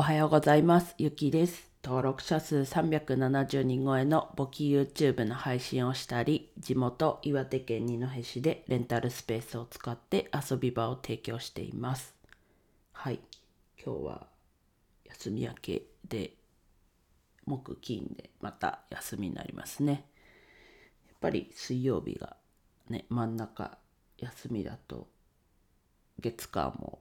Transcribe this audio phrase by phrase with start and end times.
[0.00, 0.94] おはようございます。
[0.96, 1.70] ゆきです。
[1.84, 12.14] 登録者数370人超えの簿記 YouTube の配信をしたり、地元岩手県二戸市でレンタルスペースを使って遊び場を提供しています。
[12.92, 13.20] はい。
[13.76, 14.26] 今日は
[15.04, 16.32] 休み明けで、
[17.44, 20.06] 木金でまた休みになりますね。
[21.08, 22.38] やっぱり水曜日が
[22.88, 23.76] ね、真ん中
[24.16, 25.08] 休みだと、
[26.18, 27.00] 月火も、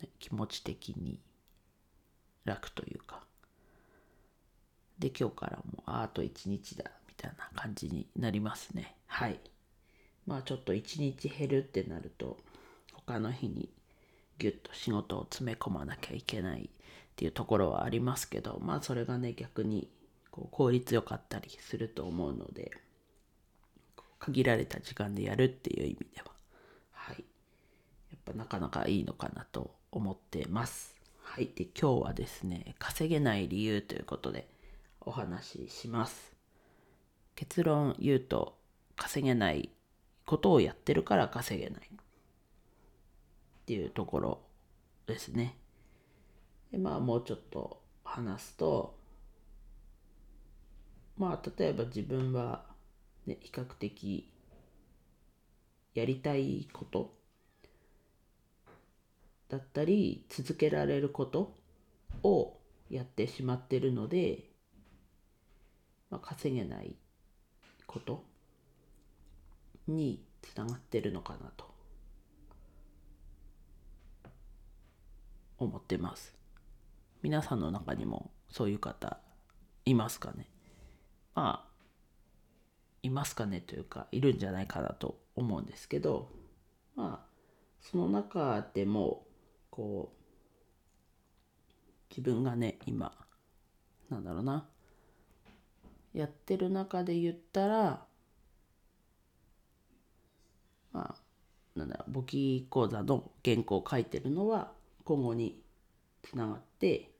[0.00, 1.18] ね、気持ち的に
[2.46, 3.20] 楽というか。
[4.98, 8.94] で今日からもうあと1日だみたいな感じになりますね。
[9.06, 9.38] はい。
[10.26, 12.38] まあちょっと1日減るってなると
[12.94, 13.68] 他の日に
[14.38, 16.68] ギュッと仕事を詰め込まなきゃいけないっ
[17.14, 19.88] ていうところはありますけどまあそれがね逆に
[20.30, 22.72] こう効率よかったりすると思うので
[24.18, 26.32] 限られた時間でやるっていう意味では
[26.92, 27.24] はい。
[28.10, 30.95] やっぱなかなかいいのかなと思ってます。
[31.36, 31.50] はい。
[31.54, 34.48] で、今日はですね、稼げない理由ということで
[35.02, 36.34] お話しします。
[37.34, 38.56] 結論言うと、
[38.96, 39.68] 稼げない
[40.24, 41.98] ことをやってるから稼げないっ
[43.66, 44.40] ていうところ
[45.06, 45.58] ですね。
[46.72, 48.98] で、まあもうちょっと話すと、
[51.18, 52.64] まあ例えば自分は、
[53.26, 54.32] ね、比較的
[55.92, 57.14] やりたいこと
[59.48, 61.54] だったり続けられること
[62.22, 62.58] を
[62.90, 64.50] やってしまってるので、
[66.10, 66.96] まあ、稼げない
[67.86, 68.24] こと
[69.86, 71.64] につながってるのかなと
[75.58, 76.34] 思ってます。
[77.22, 79.20] 皆さんの中にもそういう方
[79.84, 80.48] いますかね？
[81.34, 81.76] まあ
[83.02, 86.30] いますかねというかいるんじゃないかなと思うんですけど
[86.94, 87.26] まあ
[87.80, 89.25] その中でも
[89.76, 90.16] こう
[92.08, 93.12] 自分がね今
[94.08, 94.66] なんだろうな。
[96.14, 98.06] やってる中で言ったら
[100.92, 104.72] まあなんだろう簿記講座の原稿を書いてるのは
[105.04, 105.60] 今後に
[106.22, 107.10] つながって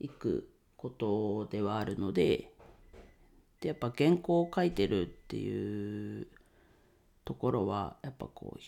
[0.00, 2.50] いくことではあるので
[3.60, 6.26] でやっぱ原稿を書いてるっていう
[7.24, 8.60] ところはやっぱこう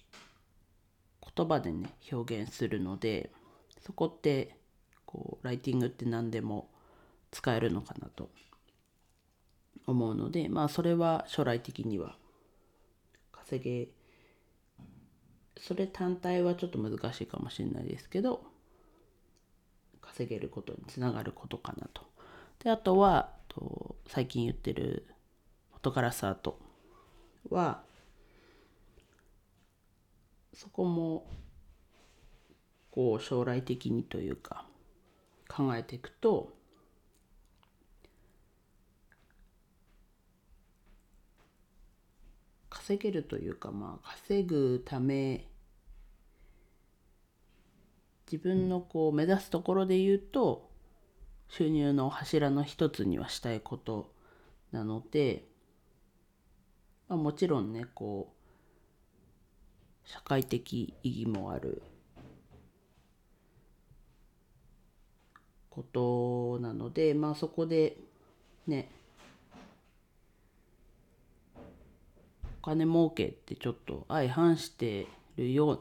[1.40, 3.30] 言葉でね表現するので
[3.80, 4.56] そこって
[5.06, 6.68] こうライティングって何でも
[7.30, 8.28] 使えるのかなと
[9.86, 12.16] 思うのでまあそれは将来的には
[13.32, 13.88] 稼げ
[15.58, 18.42] それ単体はちょっと難しいかもしれないですけど
[20.02, 22.02] 稼げることにつながることかなと。
[22.62, 25.06] であとはと最近言ってる
[25.72, 26.58] フォトガラスアート
[27.48, 27.82] は
[30.54, 31.26] そこも
[32.90, 34.66] こう将来的にというか
[35.48, 36.52] 考えていくと
[42.68, 45.46] 稼げるというかまあ稼ぐため
[48.30, 50.70] 自分のこう目指すところで言うと
[51.48, 54.12] 収入の柱の一つにはしたいこと
[54.70, 55.44] なので、
[57.08, 58.39] まあ、もちろんねこう
[60.04, 60.56] 社会的
[61.02, 61.82] 意義もある
[65.70, 67.96] ことなのでまあそこで
[68.66, 68.90] ね
[72.60, 75.06] お金儲けってちょっと相反して
[75.36, 75.80] るよう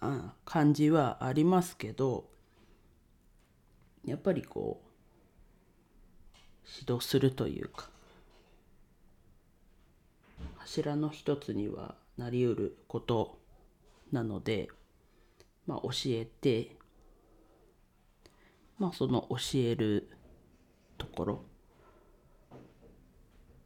[0.00, 2.24] な感じはありますけど
[4.04, 4.88] やっぱりこう
[6.80, 7.90] 指導するというか
[10.56, 13.38] 柱の一つにはなりうること
[14.10, 14.68] なので、
[15.66, 16.76] まあ、教えて、
[18.78, 20.10] まあ、その教える
[20.98, 21.44] ところ。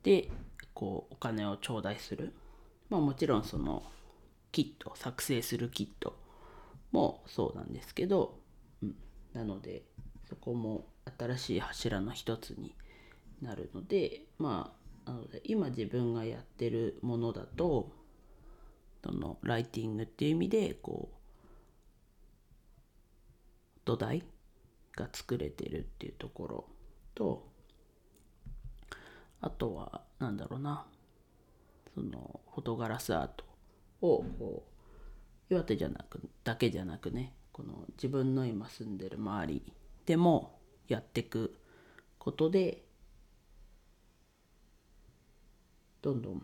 [0.02, 0.30] で
[0.72, 2.32] こうお金を頂戴する、
[2.90, 3.82] まあ、もちろんその
[4.52, 6.16] キット作成するキット
[6.92, 8.38] もそうなんですけど、
[8.82, 8.94] うん、
[9.32, 9.82] なので
[10.28, 10.86] そこも
[11.18, 12.76] 新しい柱の一つに
[13.42, 14.72] なるのでま
[15.06, 17.90] あなので今自分がやってるものだと
[19.06, 21.16] そのライティングっていう意味でこう
[23.84, 24.24] 土台
[24.96, 26.64] が作れてるっていうところ
[27.14, 27.46] と
[29.40, 30.86] あとはなんだろうな
[31.94, 33.44] そのフォトガラスアート
[34.00, 34.64] をこ
[35.50, 39.72] う岩手じゃなくだけじゃなくねこの自分の今住んでる周り
[40.04, 41.56] でもやってく
[42.18, 42.82] ことで
[46.02, 46.42] どんどん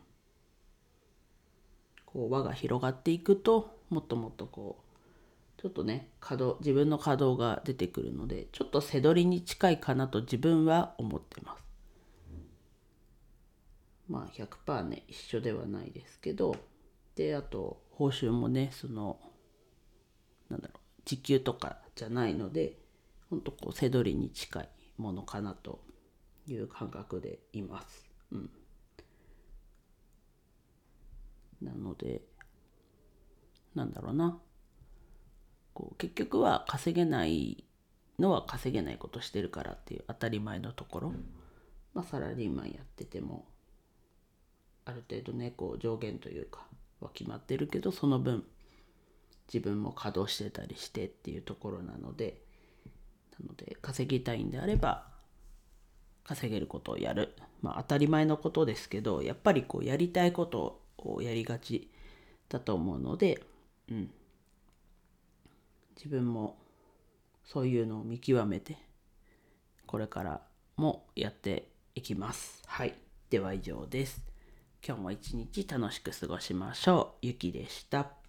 [2.12, 4.78] こう輪が広がっていくともっともっとこ
[5.58, 11.62] うちょっとね稼働自分の稼働が出てくるのでちょっと背取りに近いかなと自分は思ってます
[14.08, 16.56] まあ100%ね一緒ではないですけど
[17.14, 19.18] であと報酬もねその
[20.50, 22.76] なんだろう時給とかじゃないので
[23.30, 24.68] ほんとこう背取りに近い
[24.98, 25.80] ものかなと
[26.46, 28.10] いう感覚でいます。
[28.32, 28.50] うん、
[31.62, 32.22] なので
[33.74, 34.38] なんだろうな。
[35.74, 37.64] こう結局は稼げない
[38.18, 41.12] のは稼げないことしてるからっていう当たり前のところ、
[41.94, 43.46] まあ、サラリーマンやってても
[44.84, 46.66] ある程度ねこう上限というか
[47.00, 48.44] は決まってるけどその分
[49.52, 52.42] 自分も稼働してたりしてっていうところなので
[53.40, 55.06] なので稼ぎたいんであれば
[56.24, 57.34] 稼げることをやる。
[57.60, 61.90] まあ当たり前のことですけどやっぱりこうやりたいことをやりがち
[62.48, 63.42] だと思うので
[63.90, 64.10] うん
[65.96, 66.58] 自分も
[67.44, 68.76] そういうのを見極めて
[69.86, 70.40] これから
[70.76, 72.62] もやっていきます。
[72.66, 72.94] はい。
[73.30, 74.24] では以上です。
[74.86, 77.26] 今日も一日楽しく過ごしましょう。
[77.26, 78.21] ゆきでした。